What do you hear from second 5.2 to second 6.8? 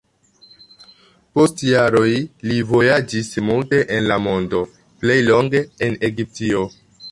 longe en Egiptio.